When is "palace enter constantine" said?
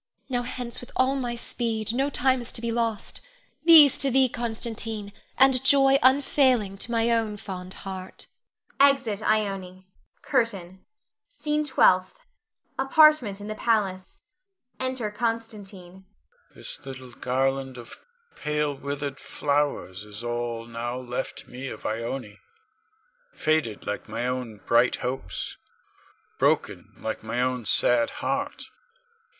13.53-15.91